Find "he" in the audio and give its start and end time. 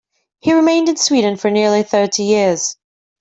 0.39-0.51